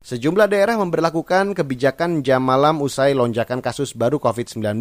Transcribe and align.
Sejumlah 0.00 0.48
daerah 0.48 0.80
memperlakukan 0.80 1.52
kebijakan 1.52 2.24
jam 2.24 2.40
malam 2.40 2.80
usai 2.80 3.12
lonjakan 3.12 3.60
kasus 3.60 3.92
baru 3.92 4.16
COVID-19. 4.16 4.80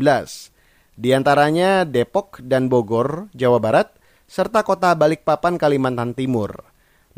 Di 0.96 1.12
antaranya 1.12 1.84
Depok 1.84 2.40
dan 2.40 2.72
Bogor, 2.72 3.28
Jawa 3.36 3.60
Barat, 3.60 3.92
serta 4.32 4.64
kota 4.64 4.96
Balikpapan, 4.96 5.60
Kalimantan 5.60 6.16
Timur. 6.16 6.64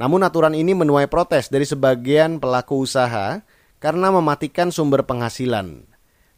Namun 0.01 0.25
aturan 0.25 0.57
ini 0.57 0.73
menuai 0.73 1.05
protes 1.13 1.53
dari 1.53 1.61
sebagian 1.61 2.41
pelaku 2.41 2.89
usaha 2.89 3.45
karena 3.77 4.07
mematikan 4.09 4.73
sumber 4.73 5.05
penghasilan. 5.05 5.85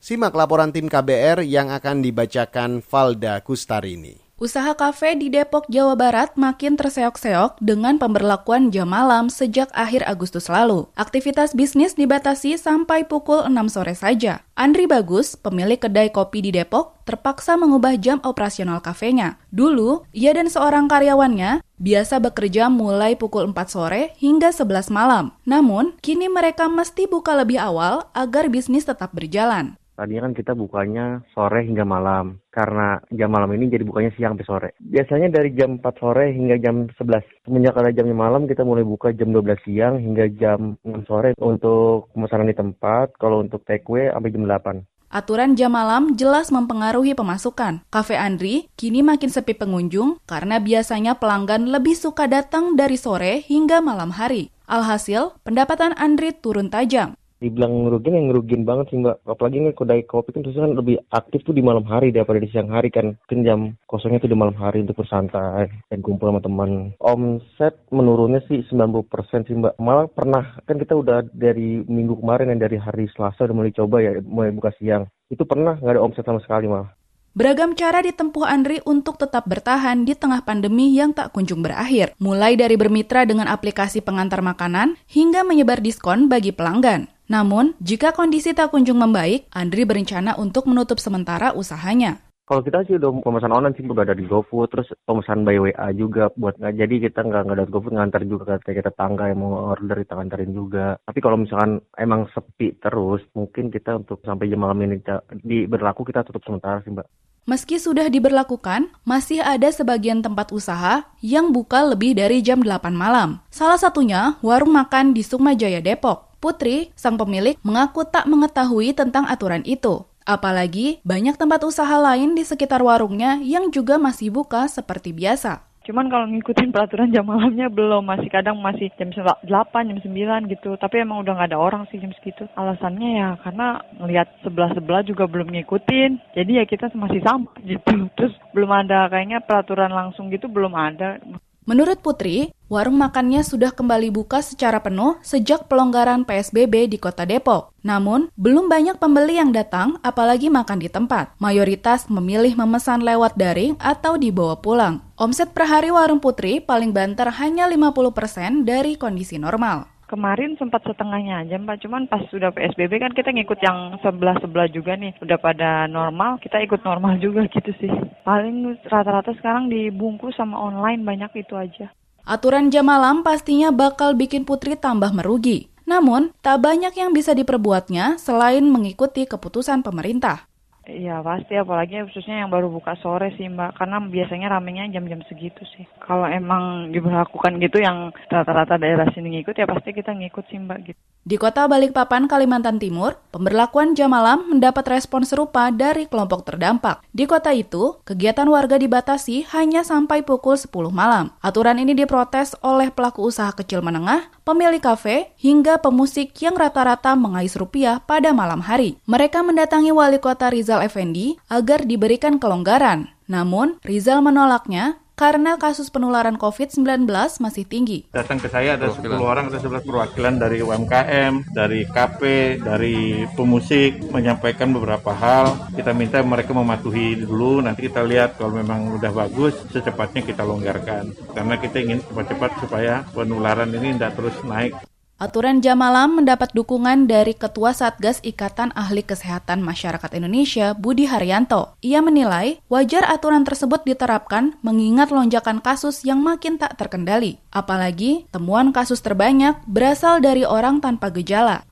Simak 0.04 0.36
laporan 0.36 0.76
tim 0.76 0.92
KBR 0.92 1.48
yang 1.48 1.72
akan 1.72 2.04
dibacakan 2.04 2.84
Valda 2.84 3.40
Kustarini. 3.40 4.23
Usaha 4.42 4.74
kafe 4.74 5.14
di 5.14 5.30
Depok, 5.30 5.70
Jawa 5.70 5.94
Barat 5.94 6.34
makin 6.42 6.74
terseok-seok 6.74 7.62
dengan 7.62 8.02
pemberlakuan 8.02 8.74
jam 8.74 8.90
malam 8.90 9.30
sejak 9.30 9.70
akhir 9.78 10.04
Agustus 10.10 10.50
lalu. 10.50 10.90
Aktivitas 10.98 11.54
bisnis 11.54 11.94
dibatasi 11.94 12.58
sampai 12.58 13.06
pukul 13.06 13.46
6 13.46 13.54
sore 13.70 13.94
saja. 13.94 14.42
Andri 14.58 14.90
Bagus, 14.90 15.38
pemilik 15.38 15.78
kedai 15.78 16.10
kopi 16.10 16.42
di 16.42 16.50
Depok, 16.50 17.06
terpaksa 17.06 17.62
mengubah 17.62 17.94
jam 18.02 18.26
operasional 18.26 18.82
kafenya. 18.82 19.38
Dulu, 19.54 20.10
ia 20.18 20.34
dan 20.34 20.50
seorang 20.50 20.90
karyawannya 20.90 21.62
biasa 21.78 22.18
bekerja 22.18 22.74
mulai 22.74 23.14
pukul 23.14 23.54
4 23.54 23.70
sore 23.70 24.18
hingga 24.18 24.50
11 24.50 24.90
malam. 24.90 25.38
Namun, 25.46 25.94
kini 26.02 26.26
mereka 26.26 26.66
mesti 26.66 27.06
buka 27.06 27.38
lebih 27.38 27.62
awal 27.62 28.10
agar 28.18 28.50
bisnis 28.50 28.90
tetap 28.90 29.14
berjalan. 29.14 29.78
Tadinya 29.94 30.26
kan 30.26 30.34
kita 30.34 30.52
bukanya 30.58 31.22
sore 31.38 31.62
hingga 31.62 31.86
malam. 31.86 32.42
Karena 32.50 32.98
jam 33.14 33.30
malam 33.30 33.54
ini 33.54 33.70
jadi 33.70 33.86
bukanya 33.86 34.10
siang 34.18 34.34
sampai 34.34 34.50
sore. 34.50 34.70
Biasanya 34.82 35.30
dari 35.30 35.54
jam 35.54 35.78
4 35.78 36.02
sore 36.02 36.34
hingga 36.34 36.58
jam 36.58 36.90
11. 36.90 37.46
Semenjak 37.46 37.78
ada 37.78 37.94
jamnya 37.94 38.18
malam 38.18 38.50
kita 38.50 38.66
mulai 38.66 38.82
buka 38.82 39.14
jam 39.14 39.30
12 39.30 39.66
siang 39.66 40.02
hingga 40.02 40.26
jam 40.38 40.82
6 40.82 41.06
sore 41.06 41.38
untuk 41.38 42.10
pemesanan 42.18 42.50
di 42.50 42.58
tempat. 42.58 43.14
Kalau 43.22 43.46
untuk 43.46 43.62
take 43.70 43.86
away 43.86 44.10
sampai 44.10 44.34
jam 44.34 44.46
8. 44.50 44.82
Aturan 45.14 45.54
jam 45.54 45.78
malam 45.78 46.18
jelas 46.18 46.50
mempengaruhi 46.50 47.14
pemasukan. 47.14 47.86
Cafe 47.94 48.18
Andri 48.18 48.66
kini 48.74 49.06
makin 49.06 49.30
sepi 49.30 49.54
pengunjung 49.54 50.18
karena 50.26 50.58
biasanya 50.58 51.22
pelanggan 51.22 51.70
lebih 51.70 51.94
suka 51.94 52.26
datang 52.26 52.74
dari 52.74 52.98
sore 52.98 53.46
hingga 53.46 53.78
malam 53.78 54.10
hari. 54.18 54.50
Alhasil, 54.66 55.38
pendapatan 55.46 55.94
Andri 56.02 56.34
turun 56.34 56.74
tajam 56.74 57.14
dibilang 57.44 57.84
ngerugin 57.84 58.16
yang 58.16 58.28
ngerugin 58.32 58.64
banget 58.64 58.86
sih 58.90 59.00
mbak. 59.04 59.20
Apalagi 59.28 59.60
ini 59.60 59.76
kedai 59.76 60.08
kopi 60.08 60.32
kan 60.32 60.42
terus 60.48 60.56
kan 60.56 60.72
lebih 60.72 60.96
aktif 61.12 61.44
tuh 61.44 61.52
di 61.52 61.60
malam 61.60 61.84
hari 61.84 62.16
daripada 62.16 62.40
di 62.40 62.48
siang 62.48 62.72
hari 62.72 62.88
kan. 62.88 63.20
Mungkin 63.28 63.40
jam 63.44 63.60
kosongnya 63.92 64.24
tuh 64.24 64.32
di 64.32 64.40
malam 64.40 64.56
hari 64.56 64.82
untuk 64.88 65.04
bersantai 65.04 65.68
dan 65.92 66.00
kumpul 66.00 66.32
sama 66.32 66.40
teman. 66.40 66.96
Omset 67.04 67.76
menurunnya 67.92 68.40
sih 68.48 68.64
90% 68.72 69.52
sih 69.52 69.56
mbak. 69.60 69.76
Malah 69.76 70.08
pernah 70.08 70.56
kan 70.64 70.80
kita 70.80 70.96
udah 70.96 71.28
dari 71.36 71.84
minggu 71.84 72.24
kemarin 72.24 72.56
yang 72.56 72.64
dari 72.64 72.80
hari 72.80 73.12
Selasa 73.12 73.44
udah 73.44 73.56
mulai 73.56 73.76
coba 73.76 74.00
ya 74.00 74.16
mulai 74.24 74.56
buka 74.56 74.72
siang. 74.80 75.04
Itu 75.28 75.44
pernah 75.44 75.76
nggak 75.76 76.00
ada 76.00 76.04
omset 76.04 76.24
sama 76.24 76.40
sekali 76.40 76.72
malah 76.72 76.96
Beragam 77.34 77.74
cara 77.74 78.06
ditempuh 78.06 78.46
Andri 78.46 78.78
untuk 78.86 79.18
tetap 79.18 79.50
bertahan 79.50 80.06
di 80.06 80.14
tengah 80.14 80.46
pandemi 80.46 80.94
yang 80.94 81.18
tak 81.18 81.34
kunjung 81.34 81.66
berakhir, 81.66 82.14
mulai 82.22 82.54
dari 82.54 82.78
bermitra 82.78 83.26
dengan 83.26 83.50
aplikasi 83.50 84.06
pengantar 84.06 84.46
makanan 84.46 85.02
hingga 85.10 85.42
menyebar 85.42 85.82
diskon 85.82 86.30
bagi 86.30 86.54
pelanggan. 86.54 87.10
Namun, 87.34 87.74
jika 87.82 88.14
kondisi 88.14 88.54
tak 88.54 88.70
kunjung 88.70 89.02
membaik, 89.02 89.50
Andri 89.50 89.90
berencana 89.90 90.38
untuk 90.38 90.70
menutup 90.70 91.02
sementara 91.02 91.50
usahanya. 91.58 92.22
Kalau 92.46 92.60
kita 92.60 92.86
sih 92.86 93.00
udah 93.00 93.10
pemesan 93.24 93.56
online 93.56 93.74
sih 93.74 93.88
udah 93.88 94.04
ada 94.04 94.14
di 94.14 94.28
GoFood, 94.28 94.70
terus 94.70 94.92
pemesan 95.08 95.48
by 95.48 95.58
WA 95.64 95.88
juga 95.96 96.28
buat 96.36 96.60
nggak 96.60 96.76
jadi 96.76 96.96
kita 97.10 97.24
nggak 97.24 97.42
nggak 97.48 97.58
ada 97.58 97.66
GoFood 97.72 97.96
ngantar 97.96 98.22
juga 98.28 98.60
ke 98.60 98.76
kita 98.76 98.92
tetangga 98.94 99.32
yang 99.32 99.42
mau 99.42 99.74
order 99.74 100.04
kita 100.04 100.14
nganterin 100.14 100.52
juga. 100.54 101.00
Tapi 101.08 101.20
kalau 101.24 101.40
misalkan 101.42 101.82
emang 101.98 102.28
sepi 102.36 102.78
terus, 102.84 103.24
mungkin 103.34 103.72
kita 103.74 103.98
untuk 103.98 104.22
sampai 104.22 104.52
jam 104.52 104.60
malam 104.60 104.78
ini 104.84 105.00
di 105.42 105.66
berlaku 105.66 106.06
kita 106.06 106.22
tutup 106.28 106.44
sementara 106.46 106.84
sih 106.86 106.92
mbak. 106.92 107.08
Meski 107.48 107.76
sudah 107.76 108.08
diberlakukan, 108.08 108.92
masih 109.04 109.44
ada 109.44 109.68
sebagian 109.68 110.24
tempat 110.24 110.52
usaha 110.56 111.08
yang 111.20 111.52
buka 111.52 111.84
lebih 111.84 112.16
dari 112.16 112.40
jam 112.40 112.64
8 112.64 112.92
malam. 112.96 113.44
Salah 113.52 113.80
satunya 113.80 114.40
warung 114.40 114.76
makan 114.76 115.12
di 115.16 115.24
Sukma 115.24 115.52
Jaya 115.56 115.84
Depok. 115.84 116.33
Putri, 116.44 116.92
sang 117.00 117.16
pemilik, 117.16 117.56
mengaku 117.64 118.04
tak 118.04 118.28
mengetahui 118.28 118.92
tentang 118.92 119.24
aturan 119.32 119.64
itu. 119.64 120.04
Apalagi 120.28 121.00
banyak 121.08 121.40
tempat 121.40 121.64
usaha 121.64 121.96
lain 121.96 122.36
di 122.36 122.44
sekitar 122.44 122.84
warungnya 122.84 123.40
yang 123.40 123.72
juga 123.72 123.96
masih 123.96 124.28
buka 124.28 124.68
seperti 124.68 125.16
biasa. 125.16 125.64
Cuman 125.84 126.08
kalau 126.08 126.32
ngikutin 126.32 126.72
peraturan 126.72 127.12
jam 127.12 127.28
malamnya 127.28 127.68
belum, 127.68 128.08
masih 128.08 128.32
kadang 128.32 128.56
masih 128.64 128.88
jam 128.96 129.12
8, 129.12 129.44
jam 129.44 130.00
9 130.00 130.48
gitu. 130.48 130.80
Tapi 130.80 131.04
emang 131.04 131.28
udah 131.28 131.36
nggak 131.36 131.52
ada 131.52 131.60
orang 131.60 131.84
sih 131.92 132.00
jam 132.00 132.16
segitu. 132.16 132.48
Alasannya 132.56 133.10
ya 133.20 133.30
karena 133.44 133.84
ngelihat 134.00 134.28
sebelah-sebelah 134.48 135.04
juga 135.04 135.28
belum 135.28 135.52
ngikutin. 135.52 136.40
Jadi 136.40 136.52
ya 136.56 136.64
kita 136.64 136.88
masih 136.96 137.20
sama 137.28 137.52
gitu. 137.68 138.08
Terus 138.16 138.32
belum 138.56 138.72
ada 138.72 139.12
kayaknya 139.12 139.44
peraturan 139.44 139.92
langsung 139.92 140.32
gitu 140.32 140.48
belum 140.48 140.72
ada. 140.72 141.20
Menurut 141.64 142.04
Putri, 142.04 142.52
warung 142.68 143.00
makannya 143.00 143.40
sudah 143.40 143.72
kembali 143.72 144.12
buka 144.12 144.44
secara 144.44 144.84
penuh 144.84 145.16
sejak 145.24 145.72
pelonggaran 145.72 146.28
PSBB 146.28 146.92
di 146.92 147.00
kota 147.00 147.24
Depok. 147.24 147.72
Namun, 147.88 148.28
belum 148.36 148.68
banyak 148.68 149.00
pembeli 149.00 149.40
yang 149.40 149.56
datang, 149.56 149.96
apalagi 150.04 150.52
makan 150.52 150.84
di 150.84 150.92
tempat. 150.92 151.32
Mayoritas 151.40 152.12
memilih 152.12 152.60
memesan 152.60 153.08
lewat 153.08 153.40
daring 153.40 153.80
atau 153.80 154.20
dibawa 154.20 154.60
pulang. 154.60 155.08
Omset 155.16 155.56
per 155.56 155.72
hari 155.72 155.88
warung 155.88 156.20
Putri 156.20 156.60
paling 156.60 156.92
banter 156.92 157.32
hanya 157.40 157.72
50% 157.72 158.68
dari 158.68 159.00
kondisi 159.00 159.40
normal 159.40 159.93
kemarin 160.14 160.54
sempat 160.62 160.86
setengahnya 160.86 161.42
aja 161.42 161.58
Mbak, 161.58 161.82
cuman 161.82 162.06
pas 162.06 162.22
sudah 162.30 162.54
PSBB 162.54 163.02
kan 163.02 163.18
kita 163.18 163.34
ngikut 163.34 163.58
yang 163.66 163.98
sebelah-sebelah 164.06 164.70
juga 164.70 164.94
nih. 164.94 165.18
Udah 165.26 165.42
pada 165.42 165.90
normal, 165.90 166.38
kita 166.38 166.62
ikut 166.62 166.86
normal 166.86 167.18
juga 167.18 167.50
gitu 167.50 167.74
sih. 167.82 167.90
Paling 168.22 168.78
rata-rata 168.86 169.34
sekarang 169.42 169.74
dibungkus 169.74 170.38
sama 170.38 170.62
online 170.62 171.02
banyak 171.02 171.42
itu 171.42 171.58
aja. 171.58 171.90
Aturan 172.30 172.70
jam 172.70 172.86
malam 172.86 173.26
pastinya 173.26 173.74
bakal 173.74 174.14
bikin 174.14 174.46
Putri 174.46 174.78
tambah 174.78 175.10
merugi. 175.10 175.74
Namun, 175.84 176.32
tak 176.40 176.64
banyak 176.64 176.96
yang 176.96 177.12
bisa 177.12 177.36
diperbuatnya 177.36 178.16
selain 178.16 178.64
mengikuti 178.64 179.28
keputusan 179.28 179.84
pemerintah. 179.84 180.48
Iya 180.84 181.24
pasti 181.24 181.56
apalagi 181.56 181.96
khususnya 182.04 182.44
yang 182.44 182.52
baru 182.52 182.68
buka 182.68 183.00
sore 183.00 183.32
sih 183.40 183.48
mbak 183.48 183.80
karena 183.80 184.04
biasanya 184.04 184.52
ramenya 184.52 184.92
jam-jam 184.92 185.24
segitu 185.32 185.64
sih. 185.64 185.88
Kalau 186.04 186.28
emang 186.28 186.92
diberlakukan 186.92 187.56
gitu 187.64 187.80
yang 187.80 188.12
rata-rata 188.28 188.76
daerah 188.76 189.08
sini 189.16 189.40
ngikut 189.40 189.56
ya 189.56 189.64
pasti 189.64 189.96
kita 189.96 190.12
ngikut 190.12 190.44
sih 190.52 190.60
mbak 190.60 190.92
gitu. 190.92 191.00
Di 191.24 191.40
kota 191.40 191.72
Balikpapan, 191.72 192.28
Kalimantan 192.28 192.84
Timur, 192.84 193.16
pemberlakuan 193.32 193.96
jam 193.96 194.12
malam 194.12 194.44
mendapat 194.52 194.84
respon 194.92 195.24
serupa 195.24 195.72
dari 195.72 196.04
kelompok 196.04 196.44
terdampak. 196.44 197.00
Di 197.16 197.24
kota 197.24 197.56
itu, 197.56 197.96
kegiatan 198.04 198.44
warga 198.52 198.76
dibatasi 198.76 199.48
hanya 199.56 199.88
sampai 199.88 200.28
pukul 200.28 200.60
10 200.60 200.92
malam. 200.92 201.32
Aturan 201.40 201.80
ini 201.80 201.96
diprotes 201.96 202.60
oleh 202.60 202.92
pelaku 202.92 203.32
usaha 203.32 203.56
kecil 203.56 203.80
menengah, 203.80 204.28
pemilik 204.44 204.84
kafe, 204.84 205.32
hingga 205.40 205.80
pemusik 205.80 206.36
yang 206.44 206.60
rata-rata 206.60 207.16
mengais 207.16 207.56
rupiah 207.56 208.04
pada 208.04 208.36
malam 208.36 208.60
hari. 208.60 209.00
Mereka 209.08 209.48
mendatangi 209.48 209.96
wali 209.96 210.20
kota 210.20 210.52
Rizal 210.52 210.84
Effendi 210.84 211.40
agar 211.48 211.88
diberikan 211.88 212.36
kelonggaran. 212.36 213.16
Namun, 213.32 213.80
Rizal 213.88 214.20
menolaknya 214.20 215.00
karena 215.14 215.62
kasus 215.62 215.94
penularan 215.94 216.36
COVID-19 216.42 217.06
masih 217.40 217.64
tinggi. 217.70 218.10
Datang 218.10 218.42
ke 218.42 218.50
saya 218.50 218.76
ada 218.76 218.90
10 218.90 219.06
orang 219.22 219.54
atau 219.54 219.62
11 219.62 219.86
perwakilan 219.86 220.34
dari 220.42 220.58
UMKM, 220.66 221.54
dari 221.54 221.86
KP, 221.86 222.22
dari 222.62 223.26
pemusik, 223.38 224.10
menyampaikan 224.10 224.74
beberapa 224.74 225.14
hal. 225.14 225.74
Kita 225.74 225.94
minta 225.94 226.22
mereka 226.26 226.52
mematuhi 226.52 227.22
dulu, 227.22 227.62
nanti 227.62 227.86
kita 227.86 228.02
lihat 228.02 228.42
kalau 228.42 228.58
memang 228.58 228.98
udah 228.98 229.12
bagus, 229.14 229.54
secepatnya 229.70 230.26
kita 230.26 230.42
longgarkan. 230.42 231.14
Karena 231.34 231.56
kita 231.62 231.78
ingin 231.82 232.00
cepat-cepat 232.02 232.52
supaya 232.62 233.06
penularan 233.14 233.70
ini 233.74 233.96
tidak 233.98 234.18
terus 234.18 234.36
naik. 234.46 234.74
Aturan 235.24 235.64
jam 235.64 235.80
malam 235.80 236.20
mendapat 236.20 236.52
dukungan 236.52 237.08
dari 237.08 237.32
Ketua 237.32 237.72
Satgas 237.72 238.20
Ikatan 238.28 238.76
Ahli 238.76 239.08
Kesehatan 239.08 239.64
Masyarakat 239.64 240.12
Indonesia, 240.20 240.76
Budi 240.76 241.08
Haryanto. 241.08 241.80
Ia 241.80 242.04
menilai 242.04 242.60
wajar 242.68 243.08
aturan 243.08 243.48
tersebut 243.48 243.88
diterapkan 243.88 244.60
mengingat 244.60 245.16
lonjakan 245.16 245.64
kasus 245.64 246.04
yang 246.04 246.20
makin 246.20 246.60
tak 246.60 246.76
terkendali. 246.76 247.40
Apalagi 247.56 248.28
temuan 248.36 248.76
kasus 248.76 249.00
terbanyak 249.00 249.64
berasal 249.64 250.20
dari 250.20 250.44
orang 250.44 250.84
tanpa 250.84 251.08
gejala. 251.08 251.64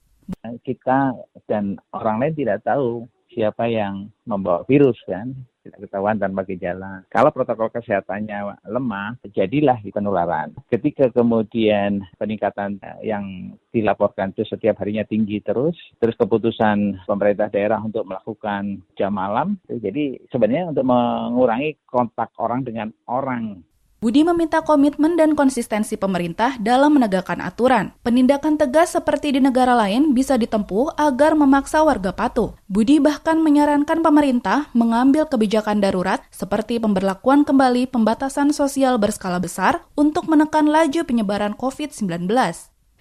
Kita 0.63 1.11
dan 1.51 1.75
orang 1.91 2.23
lain 2.23 2.39
tidak 2.39 2.63
tahu 2.63 3.03
siapa 3.35 3.67
yang 3.67 4.15
membawa 4.23 4.63
virus 4.63 4.95
kan 5.03 5.27
tidak 5.61 5.87
ketahuan 5.87 6.17
tanpa 6.17 6.41
gejala. 6.45 7.05
Kalau 7.07 7.29
protokol 7.29 7.69
kesehatannya 7.69 8.65
lemah, 8.65 9.17
jadilah 9.29 9.77
penularan. 9.93 10.53
Ketika 10.67 11.13
kemudian 11.13 12.01
peningkatan 12.17 12.81
yang 13.05 13.55
dilaporkan 13.71 14.33
itu 14.35 14.43
setiap 14.45 14.81
harinya 14.81 15.05
tinggi 15.05 15.39
terus, 15.39 15.77
terus 16.01 16.17
keputusan 16.17 17.05
pemerintah 17.07 17.47
daerah 17.47 17.79
untuk 17.79 18.09
melakukan 18.09 18.83
jam 18.97 19.13
malam, 19.15 19.55
jadi 19.69 20.19
sebenarnya 20.33 20.73
untuk 20.73 20.85
mengurangi 20.85 21.77
kontak 21.87 22.33
orang 22.41 22.65
dengan 22.65 22.91
orang 23.07 23.63
Budi 24.01 24.25
meminta 24.25 24.65
komitmen 24.65 25.13
dan 25.13 25.37
konsistensi 25.37 25.93
pemerintah 25.93 26.57
dalam 26.57 26.97
menegakkan 26.97 27.37
aturan. 27.37 27.93
Penindakan 28.01 28.57
tegas 28.57 28.97
seperti 28.97 29.37
di 29.37 29.45
negara 29.45 29.77
lain 29.77 30.17
bisa 30.17 30.41
ditempuh 30.41 30.97
agar 30.97 31.37
memaksa 31.37 31.85
warga 31.85 32.09
patuh. 32.09 32.57
Budi 32.65 32.97
bahkan 32.97 33.37
menyarankan 33.45 34.01
pemerintah 34.01 34.73
mengambil 34.73 35.29
kebijakan 35.29 35.85
darurat 35.85 36.17
seperti 36.33 36.81
pemberlakuan 36.81 37.45
kembali 37.45 37.93
pembatasan 37.93 38.57
sosial 38.57 38.97
berskala 38.97 39.37
besar 39.37 39.85
untuk 39.93 40.25
menekan 40.25 40.65
laju 40.65 41.05
penyebaran 41.05 41.53
COVID-19 41.53 42.25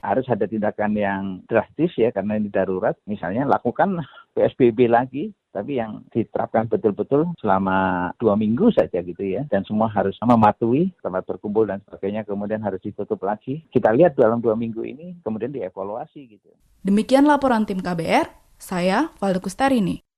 harus 0.00 0.24
ada 0.32 0.48
tindakan 0.48 0.96
yang 0.96 1.22
drastis 1.44 1.92
ya 1.96 2.08
karena 2.08 2.40
ini 2.40 2.48
darurat. 2.48 2.96
Misalnya 3.04 3.44
lakukan 3.44 4.00
PSBB 4.32 4.88
lagi, 4.88 5.32
tapi 5.50 5.78
yang 5.78 6.02
diterapkan 6.10 6.66
betul-betul 6.66 7.30
selama 7.38 8.10
dua 8.18 8.34
minggu 8.34 8.70
saja 8.74 9.02
gitu 9.02 9.22
ya. 9.22 9.46
Dan 9.46 9.62
semua 9.66 9.90
harus 9.90 10.18
mematuhi 10.22 10.90
tempat 11.02 11.26
berkumpul 11.26 11.70
dan 11.70 11.82
sebagainya, 11.86 12.26
kemudian 12.26 12.62
harus 12.62 12.82
ditutup 12.82 13.22
lagi. 13.22 13.62
Kita 13.70 13.94
lihat 13.94 14.18
dalam 14.18 14.42
dua 14.42 14.58
minggu 14.58 14.82
ini, 14.82 15.18
kemudian 15.22 15.54
dievaluasi 15.54 16.38
gitu. 16.38 16.50
Demikian 16.82 17.28
laporan 17.28 17.68
tim 17.68 17.78
KBR, 17.78 18.30
saya 18.56 19.12
Valdo 19.20 19.44
Kustarini. 19.44 20.09